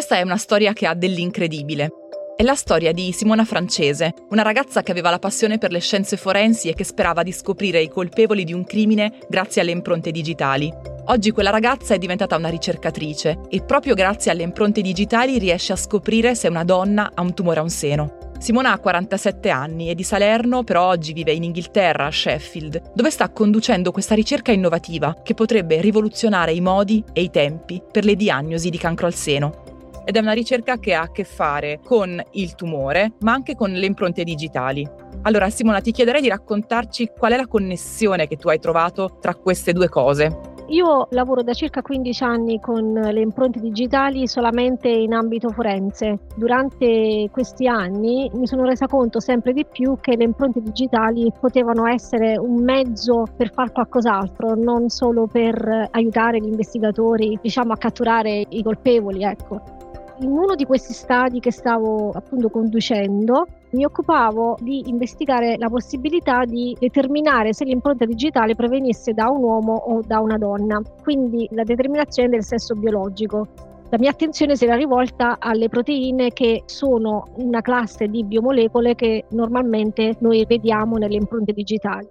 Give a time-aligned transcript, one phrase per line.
[0.00, 1.90] Questa è una storia che ha dell'incredibile.
[2.34, 6.16] È la storia di Simona Francese, una ragazza che aveva la passione per le scienze
[6.16, 10.72] forensi e che sperava di scoprire i colpevoli di un crimine grazie alle impronte digitali.
[11.08, 15.76] Oggi quella ragazza è diventata una ricercatrice e proprio grazie alle impronte digitali riesce a
[15.76, 18.32] scoprire se una donna ha un tumore a un seno.
[18.38, 23.10] Simona ha 47 anni, è di Salerno, però oggi vive in Inghilterra, a Sheffield, dove
[23.10, 28.16] sta conducendo questa ricerca innovativa che potrebbe rivoluzionare i modi e i tempi per le
[28.16, 29.68] diagnosi di cancro al seno
[30.04, 33.70] ed è una ricerca che ha a che fare con il tumore, ma anche con
[33.70, 34.88] le impronte digitali.
[35.22, 39.34] Allora Simona, ti chiederei di raccontarci qual è la connessione che tu hai trovato tra
[39.34, 40.58] queste due cose.
[40.70, 46.20] Io lavoro da circa 15 anni con le impronte digitali solamente in ambito forense.
[46.36, 51.88] Durante questi anni mi sono resa conto sempre di più che le impronte digitali potevano
[51.88, 58.44] essere un mezzo per fare qualcos'altro, non solo per aiutare gli investigatori, diciamo, a catturare
[58.48, 59.88] i colpevoli, ecco
[60.20, 66.44] in uno di questi stadi che stavo appunto conducendo mi occupavo di investigare la possibilità
[66.44, 71.62] di determinare se l'impronta digitale provenisse da un uomo o da una donna, quindi la
[71.62, 73.46] determinazione del sesso biologico.
[73.90, 79.24] La mia attenzione si era rivolta alle proteine che sono una classe di biomolecole che
[79.30, 82.06] normalmente noi vediamo nelle impronte digitali.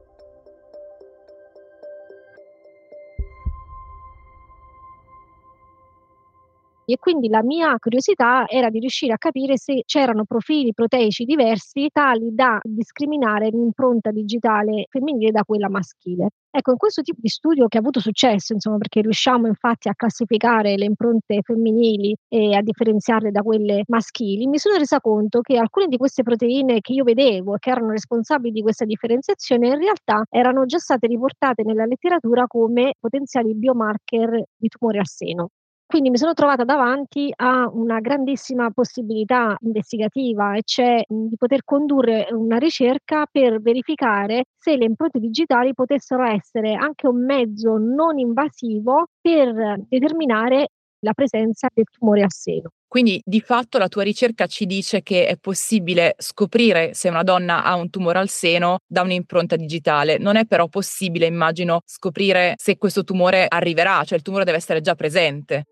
[6.92, 11.88] E quindi la mia curiosità era di riuscire a capire se c'erano profili proteici diversi
[11.94, 16.30] tali da discriminare l'impronta digitale femminile da quella maschile.
[16.52, 19.94] Ecco, in questo tipo di studio che ha avuto successo, insomma, perché riusciamo infatti a
[19.94, 25.58] classificare le impronte femminili e a differenziarle da quelle maschili, mi sono resa conto che
[25.58, 29.78] alcune di queste proteine che io vedevo e che erano responsabili di questa differenziazione in
[29.78, 35.50] realtà erano già state riportate nella letteratura come potenziali biomarker di tumore al seno.
[35.90, 42.28] Quindi mi sono trovata davanti a una grandissima possibilità investigativa, e cioè di poter condurre
[42.30, 49.08] una ricerca per verificare se le impronte digitali potessero essere anche un mezzo non invasivo
[49.20, 50.68] per determinare
[51.00, 52.70] la presenza del tumore al seno.
[52.88, 57.64] Quindi di fatto la tua ricerca ci dice che è possibile scoprire se una donna
[57.64, 60.20] ha un tumore al seno da un'impronta digitale.
[60.20, 64.82] Non è però possibile, immagino, scoprire se questo tumore arriverà, cioè il tumore deve essere
[64.82, 65.64] già presente.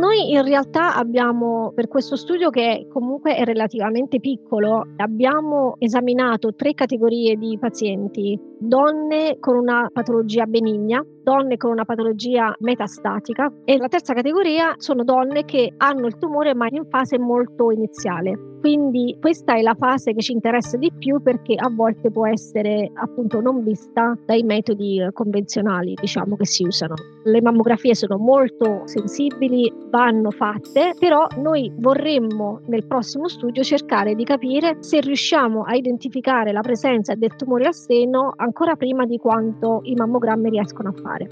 [0.00, 6.72] Noi in realtà abbiamo, per questo studio che comunque è relativamente piccolo, abbiamo esaminato tre
[6.72, 13.88] categorie di pazienti, donne con una patologia benigna, donne con una patologia metastatica e la
[13.88, 18.49] terza categoria sono donne che hanno il tumore ma in fase molto iniziale.
[18.60, 22.90] Quindi questa è la fase che ci interessa di più perché a volte può essere
[22.92, 26.94] appunto non vista dai metodi convenzionali, diciamo che si usano.
[27.24, 34.24] Le mammografie sono molto sensibili, vanno fatte, però noi vorremmo nel prossimo studio cercare di
[34.24, 39.80] capire se riusciamo a identificare la presenza del tumore al seno ancora prima di quanto
[39.84, 41.28] i mammogrammi riescono a fare.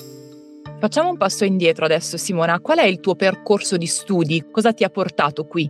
[0.78, 4.46] Facciamo un passo indietro adesso Simona, qual è il tuo percorso di studi?
[4.50, 5.68] Cosa ti ha portato qui?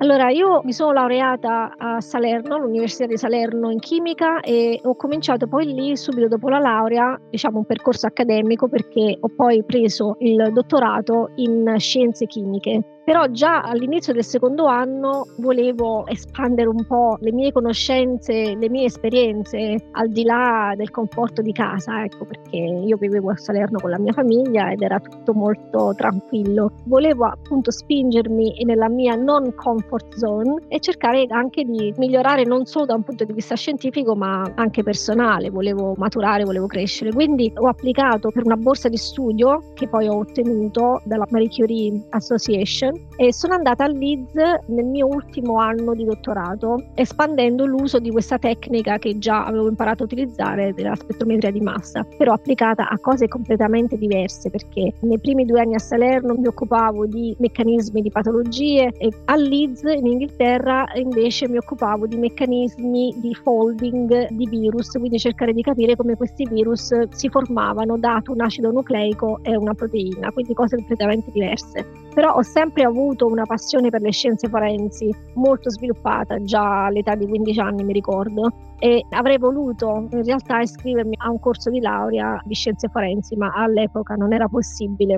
[0.00, 5.48] Allora, io mi sono laureata a Salerno, all'Università di Salerno in chimica e ho cominciato
[5.48, 10.50] poi lì subito dopo la laurea, diciamo un percorso accademico perché ho poi preso il
[10.52, 17.32] dottorato in scienze chimiche però già all'inizio del secondo anno volevo espandere un po' le
[17.32, 22.98] mie conoscenze, le mie esperienze al di là del conforto di casa, ecco, perché io
[22.98, 26.72] vivevo a Salerno con la mia famiglia ed era tutto molto tranquillo.
[26.84, 32.84] Volevo appunto spingermi nella mia non comfort zone e cercare anche di migliorare non solo
[32.84, 37.10] da un punto di vista scientifico ma anche personale, volevo maturare, volevo crescere.
[37.14, 42.06] Quindi ho applicato per una borsa di studio che poi ho ottenuto dalla Marie Curie
[42.10, 44.34] Association e sono andata a Leeds
[44.66, 50.02] nel mio ultimo anno di dottorato, espandendo l'uso di questa tecnica che già avevo imparato
[50.02, 55.44] a utilizzare della spettrometria di massa, però applicata a cose completamente diverse perché nei primi
[55.44, 60.86] due anni a Salerno mi occupavo di meccanismi di patologie e a Leeds in Inghilterra
[60.94, 66.46] invece mi occupavo di meccanismi di folding di virus, quindi cercare di capire come questi
[66.48, 72.07] virus si formavano dato un acido nucleico e una proteina, quindi cose completamente diverse.
[72.18, 77.28] Però ho sempre avuto una passione per le scienze forensi molto sviluppata già all'età di
[77.28, 82.42] 15 anni, mi ricordo, e avrei voluto in realtà iscrivermi a un corso di laurea
[82.44, 85.14] di scienze forensi, ma all'epoca non era possibile.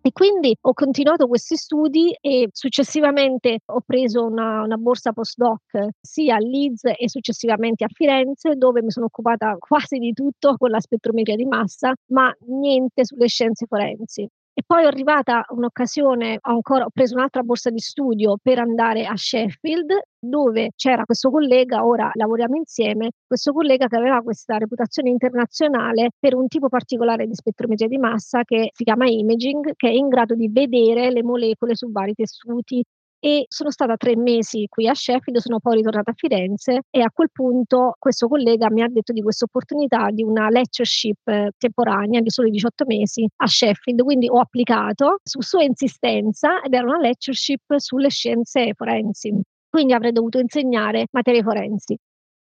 [0.00, 6.36] E quindi ho continuato questi studi e successivamente ho preso una, una, borsa postdoc sia
[6.36, 10.80] a Leeds e successivamente a Firenze, dove mi sono occupata quasi di tutto con la
[10.80, 14.26] spettrometria di massa, ma niente sulle scienze forensi.
[14.52, 19.06] E poi è arrivata un'occasione, ho, ancora, ho preso un'altra borsa di studio per andare
[19.06, 25.08] a Sheffield, dove c'era questo collega, ora lavoriamo insieme, questo collega che aveva questa reputazione
[25.08, 29.92] internazionale per un tipo particolare di spettrometria di massa che si chiama imaging, che è
[29.92, 32.84] in grado di vedere le molecole su vari tessuti
[33.20, 37.10] e sono stata tre mesi qui a Sheffield, sono poi ritornata a Firenze e a
[37.12, 42.20] quel punto questo collega mi ha detto di questa opportunità di una lectureship eh, temporanea
[42.20, 46.98] di soli 18 mesi a Sheffield, quindi ho applicato su sua insistenza ed era una
[46.98, 49.38] lectureship sulle scienze forensi,
[49.68, 51.96] quindi avrei dovuto insegnare materie forensi.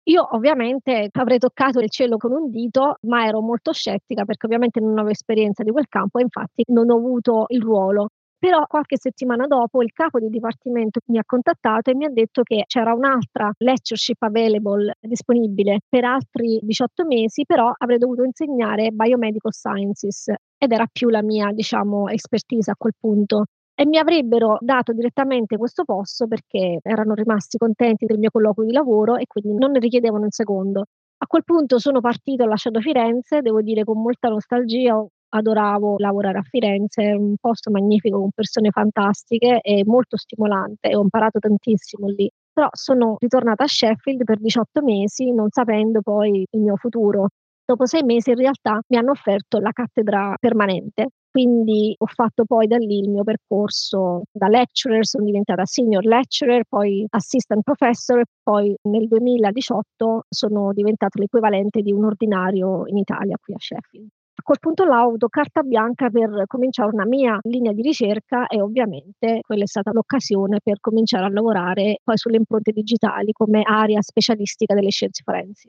[0.08, 4.80] Io ovviamente avrei toccato il cielo con un dito, ma ero molto scettica perché ovviamente
[4.80, 8.08] non avevo esperienza di quel campo e infatti non ho avuto il ruolo.
[8.40, 12.42] Però qualche settimana dopo il capo di dipartimento mi ha contattato e mi ha detto
[12.42, 19.52] che c'era un'altra lectureship available disponibile per altri 18 mesi, però avrei dovuto insegnare Biomedical
[19.52, 24.92] Sciences ed era più la mia, diciamo, expertise a quel punto e mi avrebbero dato
[24.92, 29.72] direttamente questo posto perché erano rimasti contenti del mio colloquio di lavoro e quindi non
[29.72, 30.84] ne richiedevano un secondo.
[31.20, 36.38] A quel punto sono partito, ho lasciato Firenze, devo dire con molta nostalgia, adoravo lavorare
[36.38, 41.38] a Firenze, è un posto magnifico con persone fantastiche e molto stimolante e ho imparato
[41.38, 42.30] tantissimo lì.
[42.52, 47.28] Però sono ritornata a Sheffield per 18 mesi non sapendo poi il mio futuro.
[47.64, 52.66] Dopo sei mesi in realtà mi hanno offerto la cattedra permanente, quindi ho fatto poi
[52.66, 58.74] da lì il mio percorso da lecturer, sono diventata senior lecturer, poi assistant professor, poi
[58.88, 64.08] nel 2018 sono diventato l'equivalente di un ordinario in Italia qui a Sheffield.
[64.38, 68.46] A quel punto là ho avuto carta bianca per cominciare una mia linea di ricerca
[68.46, 73.62] e ovviamente quella è stata l'occasione per cominciare a lavorare poi sulle impronte digitali come
[73.62, 75.68] area specialistica delle scienze forensi.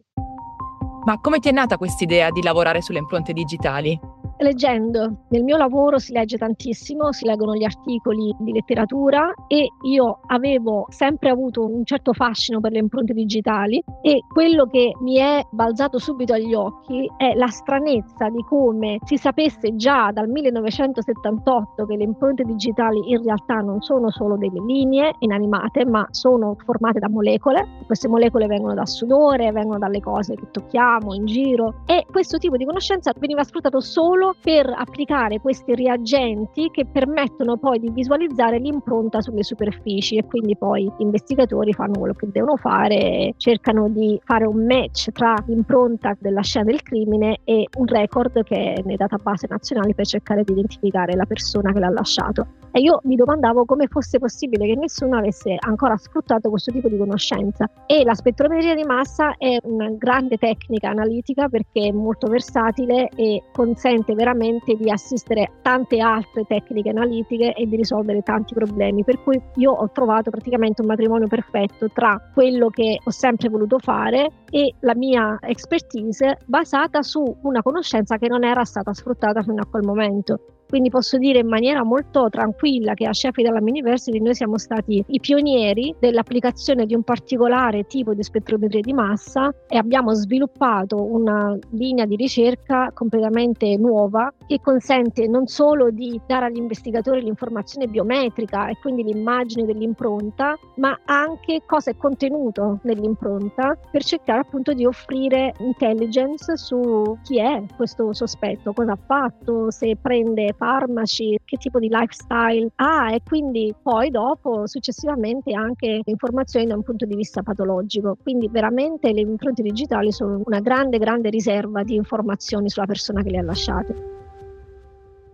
[1.04, 4.00] Ma come ti è nata questa idea di lavorare sulle impronte digitali?
[4.40, 5.26] Leggendo.
[5.30, 10.86] Nel mio lavoro si legge tantissimo, si leggono gli articoli di letteratura e io avevo
[10.90, 15.98] sempre avuto un certo fascino per le impronte digitali e quello che mi è balzato
[16.00, 22.04] subito agli occhi è la stranezza di come si sapesse già dal 1978 che le
[22.04, 27.84] impronte digitali in realtà non sono solo delle linee inanimate, ma sono formate da molecole.
[27.86, 32.58] Queste molecole vengono dal sudore, vengono dalle cose che tocchiamo in giro e questo tipo
[32.58, 39.22] di conoscenza veniva sfruttato solo per applicare questi reagenti che permettono poi di visualizzare l'impronta
[39.22, 44.46] sulle superfici e quindi poi gli investigatori fanno quello che devono fare, cercano di fare
[44.46, 49.48] un match tra l'impronta della scena del crimine e un record che è nei database
[49.50, 52.59] nazionali per cercare di identificare la persona che l'ha lasciato.
[52.80, 56.98] E io mi domandavo come fosse possibile che nessuno avesse ancora sfruttato questo tipo di
[56.98, 57.70] conoscenza.
[57.86, 63.44] E la spettrometria di massa è una grande tecnica analitica perché è molto versatile e
[63.52, 69.04] consente veramente di assistere tante altre tecniche analitiche e di risolvere tanti problemi.
[69.04, 73.78] Per cui io ho trovato praticamente un matrimonio perfetto tra quello che ho sempre voluto
[73.80, 79.62] fare e la mia expertise basata su una conoscenza che non era stata sfruttata fino
[79.62, 80.40] a quel momento.
[80.70, 85.04] Quindi posso dire in maniera molto tranquilla che a Sheffield Hallam University noi siamo stati
[85.08, 91.58] i pionieri dell'applicazione di un particolare tipo di spettrometria di massa e abbiamo sviluppato una
[91.72, 98.68] linea di ricerca completamente nuova che consente non solo di dare agli investigatori l'informazione biometrica
[98.68, 105.54] e quindi l'immagine dell'impronta, ma anche cosa è contenuto nell'impronta per cercare appunto di offrire
[105.58, 111.88] intelligence su chi è questo sospetto, cosa ha fatto, se prende farmaci, che tipo di
[111.90, 118.18] lifestyle ha e quindi poi dopo successivamente anche informazioni da un punto di vista patologico.
[118.22, 123.30] Quindi veramente le impronte digitali sono una grande, grande riserva di informazioni sulla persona che
[123.30, 124.19] le ha lasciate.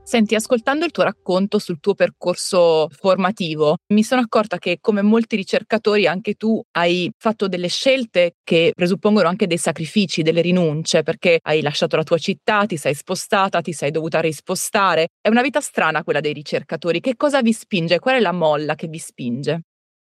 [0.07, 5.35] Senti, ascoltando il tuo racconto sul tuo percorso formativo, mi sono accorta che come molti
[5.35, 11.39] ricercatori anche tu hai fatto delle scelte che presuppongono anche dei sacrifici, delle rinunce, perché
[11.41, 15.07] hai lasciato la tua città, ti sei spostata, ti sei dovuta rispostare.
[15.19, 16.99] È una vita strana quella dei ricercatori.
[16.99, 17.97] Che cosa vi spinge?
[17.97, 19.61] Qual è la molla che vi spinge?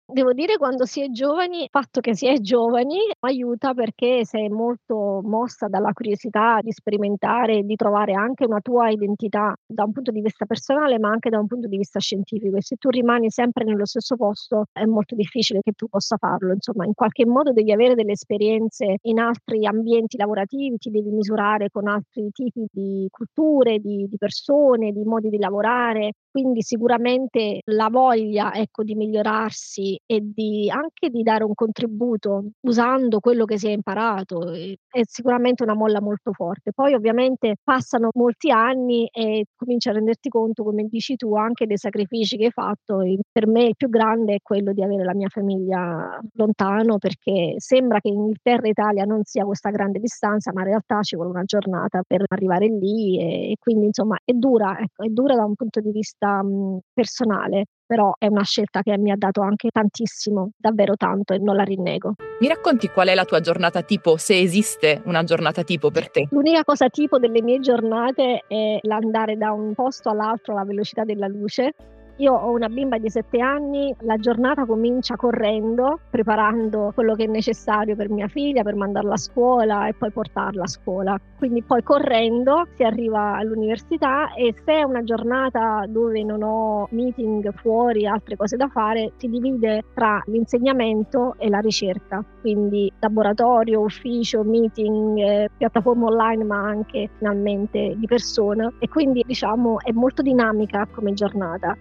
[0.10, 4.48] Devo dire quando si è giovani, il fatto che si è giovani aiuta perché sei
[4.48, 10.12] molto mossa dalla curiosità di sperimentare, di trovare anche una tua identità da un punto
[10.12, 12.56] di vista personale, ma anche da un punto di vista scientifico.
[12.56, 16.54] E se tu rimani sempre nello stesso posto è molto difficile che tu possa farlo.
[16.54, 21.70] Insomma, in qualche modo devi avere delle esperienze in altri ambienti lavorativi, ti devi misurare
[21.70, 26.14] con altri tipi di culture, di, di persone, di modi di lavorare.
[26.32, 33.20] Quindi sicuramente la voglia ecco, di migliorarsi e di anche di dare un contributo usando
[33.20, 36.72] quello che si è imparato è sicuramente una molla molto forte.
[36.74, 41.78] Poi ovviamente passano molti anni e cominci a renderti conto, come dici tu, anche dei
[41.78, 43.02] sacrifici che hai fatto.
[43.02, 47.56] E per me il più grande è quello di avere la mia famiglia lontano perché
[47.58, 51.32] sembra che Inghilterra e Italia non sia questa grande distanza, ma in realtà ci vuole
[51.32, 55.56] una giornata per arrivare lì e, quindi insomma è dura, ecco, è dura da un
[55.56, 60.52] punto di vista mh, personale, però è una scelta che mi ha dato anche tantissimo,
[60.58, 62.16] davvero tanto e non la rinnego.
[62.40, 66.28] Mi racconti qual è la tua giornata tipo, se esiste una giornata tipo per te?
[66.30, 71.28] L'unica cosa tipo delle mie giornate è l'andare da un posto all'altro alla velocità della
[71.28, 71.74] luce
[72.18, 77.28] io ho una bimba di 7 anni, la giornata comincia correndo, preparando quello che è
[77.28, 81.20] necessario per mia figlia, per mandarla a scuola e poi portarla a scuola.
[81.38, 87.54] Quindi poi correndo si arriva all'università e se è una giornata dove non ho meeting
[87.54, 92.24] fuori, altre cose da fare, si divide tra l'insegnamento e la ricerca.
[92.42, 98.72] Quindi laboratorio, ufficio, meeting, eh, piattaforma online, ma anche finalmente di persona.
[98.80, 101.78] E quindi diciamo è molto dinamica come giornata.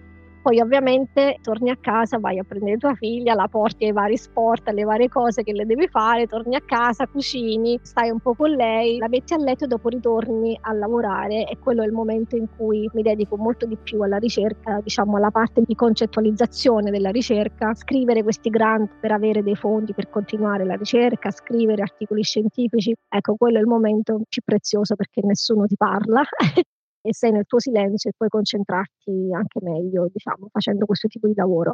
[0.47, 4.69] Poi ovviamente torni a casa, vai a prendere tua figlia, la porti ai vari sport,
[4.69, 8.51] alle varie cose che le devi fare, torni a casa, cucini, stai un po' con
[8.51, 11.45] lei, la metti a letto e dopo ritorni a lavorare.
[11.49, 15.17] E quello è il momento in cui mi dedico molto di più alla ricerca, diciamo
[15.17, 20.63] alla parte di concettualizzazione della ricerca, scrivere questi grant per avere dei fondi per continuare
[20.63, 25.75] la ricerca, scrivere articoli scientifici, ecco quello è il momento più prezioso perché nessuno ti
[25.75, 26.23] parla
[27.01, 31.33] e sei nel tuo silenzio e puoi concentrarti anche meglio, diciamo, facendo questo tipo di
[31.35, 31.73] lavoro.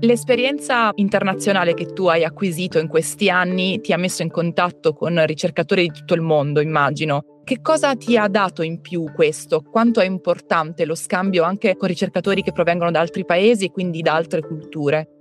[0.00, 5.24] L'esperienza internazionale che tu hai acquisito in questi anni ti ha messo in contatto con
[5.24, 7.40] ricercatori di tutto il mondo, immagino.
[7.44, 9.62] Che cosa ti ha dato in più questo?
[9.62, 14.00] Quanto è importante lo scambio anche con ricercatori che provengono da altri paesi e quindi
[14.00, 15.13] da altre culture?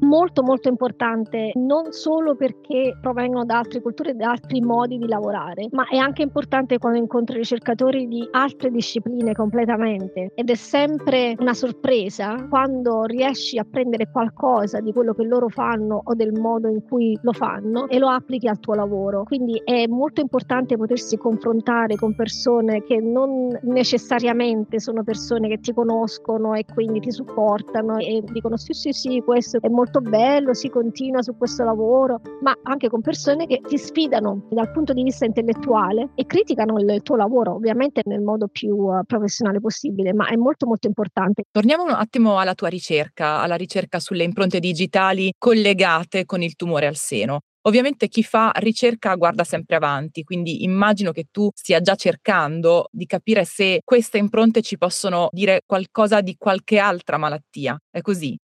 [0.00, 5.08] Molto molto importante non solo perché provengono da altre culture e da altri modi di
[5.08, 11.34] lavorare, ma è anche importante quando incontri ricercatori di altre discipline completamente ed è sempre
[11.38, 16.68] una sorpresa quando riesci a prendere qualcosa di quello che loro fanno o del modo
[16.68, 19.24] in cui lo fanno e lo applichi al tuo lavoro.
[19.24, 25.72] Quindi è molto importante potersi confrontare con persone che non necessariamente sono persone che ti
[25.72, 30.52] conoscono e quindi ti supportano e dicono sì sì sì questo è molto molto bello,
[30.52, 35.02] si continua su questo lavoro, ma anche con persone che ti sfidano dal punto di
[35.02, 40.28] vista intellettuale e criticano il tuo lavoro, ovviamente nel modo più uh, professionale possibile, ma
[40.28, 41.44] è molto molto importante.
[41.50, 46.86] Torniamo un attimo alla tua ricerca, alla ricerca sulle impronte digitali collegate con il tumore
[46.86, 47.40] al seno.
[47.62, 53.04] Ovviamente chi fa ricerca guarda sempre avanti, quindi immagino che tu stia già cercando di
[53.04, 57.78] capire se queste impronte ci possono dire qualcosa di qualche altra malattia.
[57.90, 58.38] È così?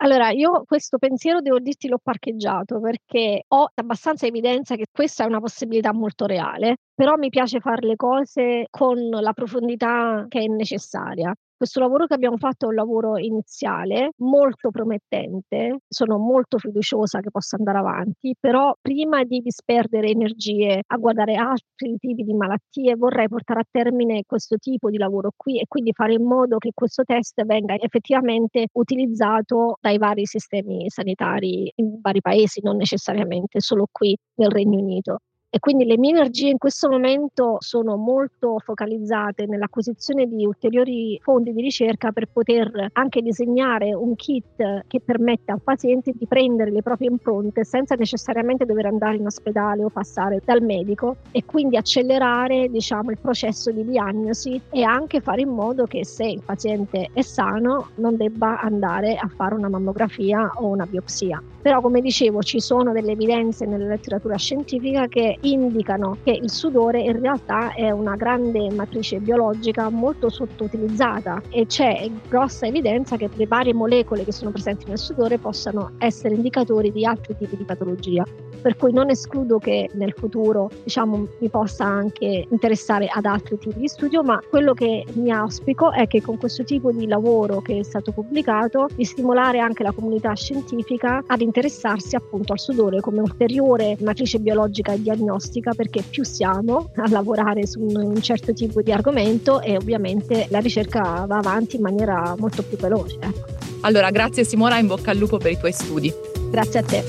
[0.00, 5.26] Allora, io questo pensiero devo dirti l'ho parcheggiato perché ho abbastanza evidenza che questa è
[5.26, 10.46] una possibilità molto reale, però mi piace fare le cose con la profondità che è
[10.46, 11.34] necessaria.
[11.58, 17.32] Questo lavoro che abbiamo fatto è un lavoro iniziale, molto promettente, sono molto fiduciosa che
[17.32, 23.26] possa andare avanti, però prima di disperdere energie a guardare altri tipi di malattie vorrei
[23.26, 27.02] portare a termine questo tipo di lavoro qui e quindi fare in modo che questo
[27.02, 34.16] test venga effettivamente utilizzato dai vari sistemi sanitari in vari paesi, non necessariamente solo qui
[34.36, 35.18] nel Regno Unito.
[35.50, 41.54] E quindi le mie energie in questo momento sono molto focalizzate nell'acquisizione di ulteriori fondi
[41.54, 46.82] di ricerca per poter anche disegnare un kit che permetta al paziente di prendere le
[46.82, 52.68] proprie impronte senza necessariamente dover andare in ospedale o passare dal medico e quindi accelerare
[52.68, 57.22] diciamo, il processo di diagnosi e anche fare in modo che se il paziente è
[57.22, 61.42] sano non debba andare a fare una mammografia o una biopsia.
[61.62, 67.00] Però come dicevo ci sono delle evidenze nella letteratura scientifica che indicano che il sudore
[67.00, 73.46] in realtà è una grande matrice biologica molto sottoutilizzata e c'è grossa evidenza che le
[73.46, 78.24] varie molecole che sono presenti nel sudore possano essere indicatori di altri tipi di patologia.
[78.60, 83.78] Per cui non escludo che nel futuro diciamo, mi possa anche interessare ad altri tipi
[83.78, 87.78] di studio, ma quello che mi auspico è che con questo tipo di lavoro che
[87.78, 93.20] è stato pubblicato di stimolare anche la comunità scientifica ad interessarsi appunto al sudore come
[93.20, 95.27] ulteriore matrice biologica e diagnostica
[95.74, 101.24] perché più siamo a lavorare su un certo tipo di argomento e ovviamente la ricerca
[101.26, 103.16] va avanti in maniera molto più veloce.
[103.20, 103.46] Ecco.
[103.82, 106.12] Allora, grazie Simona, in bocca al lupo per i tuoi studi.
[106.50, 107.04] Grazie a te.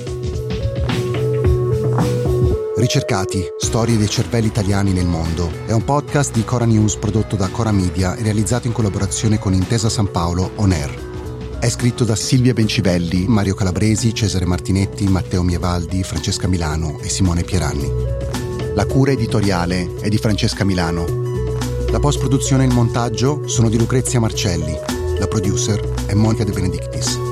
[2.75, 7.49] Ricercati, storie dei cervelli italiani nel mondo è un podcast di Cora News prodotto da
[7.49, 11.08] Cora Media e realizzato in collaborazione con Intesa San Paolo On Air.
[11.59, 17.43] È scritto da Silvia Bencivelli, Mario Calabresi, Cesare Martinetti, Matteo Mievaldi, Francesca Milano e Simone
[17.43, 17.91] Pieranni.
[18.75, 21.05] La cura editoriale è di Francesca Milano.
[21.91, 24.73] La post-produzione e il montaggio sono di Lucrezia Marcelli.
[25.19, 27.28] La producer è Monica De Benedictis.